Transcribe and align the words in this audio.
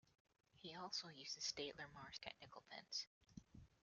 He 0.63 0.73
also 0.73 1.09
uses 1.09 1.43
Staedtler 1.43 1.93
Mars 1.93 2.17
technical 2.17 2.63
pens. 2.71 3.05